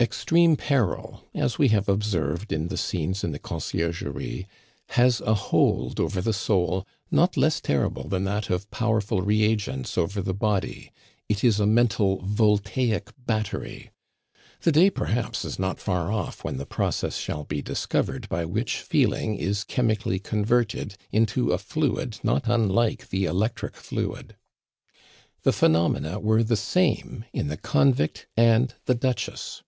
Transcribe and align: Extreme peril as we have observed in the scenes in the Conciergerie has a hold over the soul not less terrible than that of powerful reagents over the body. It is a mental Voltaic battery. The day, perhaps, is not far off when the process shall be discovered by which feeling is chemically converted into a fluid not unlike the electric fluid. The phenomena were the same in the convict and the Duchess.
Extreme 0.00 0.56
peril 0.56 1.24
as 1.34 1.56
we 1.56 1.68
have 1.68 1.88
observed 1.88 2.52
in 2.52 2.68
the 2.68 2.76
scenes 2.76 3.24
in 3.24 3.30
the 3.32 3.38
Conciergerie 3.38 4.46
has 4.90 5.22
a 5.22 5.32
hold 5.34 5.98
over 5.98 6.20
the 6.20 6.34
soul 6.34 6.84
not 7.10 7.38
less 7.38 7.58
terrible 7.58 8.06
than 8.08 8.24
that 8.24 8.50
of 8.50 8.70
powerful 8.70 9.22
reagents 9.22 9.96
over 9.96 10.20
the 10.20 10.34
body. 10.34 10.92
It 11.30 11.42
is 11.42 11.58
a 11.58 11.64
mental 11.64 12.20
Voltaic 12.22 13.12
battery. 13.24 13.92
The 14.60 14.72
day, 14.72 14.90
perhaps, 14.90 15.42
is 15.42 15.58
not 15.58 15.78
far 15.80 16.12
off 16.12 16.44
when 16.44 16.58
the 16.58 16.66
process 16.66 17.16
shall 17.16 17.44
be 17.44 17.62
discovered 17.62 18.28
by 18.28 18.44
which 18.44 18.78
feeling 18.80 19.38
is 19.38 19.64
chemically 19.64 20.18
converted 20.18 20.96
into 21.12 21.50
a 21.50 21.56
fluid 21.56 22.18
not 22.22 22.42
unlike 22.44 23.08
the 23.08 23.24
electric 23.24 23.74
fluid. 23.76 24.36
The 25.44 25.52
phenomena 25.52 26.20
were 26.20 26.42
the 26.42 26.56
same 26.58 27.24
in 27.32 27.46
the 27.48 27.56
convict 27.56 28.26
and 28.36 28.74
the 28.84 28.94
Duchess. 28.96 29.62